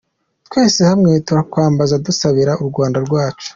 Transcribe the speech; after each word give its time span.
Twese 0.47 0.81
hamwe 0.89 1.11
turakwambaza 1.27 1.95
dusabira 2.05 2.51
u 2.63 2.65
Rwanda 2.69 2.97
rwacu. 3.05 3.47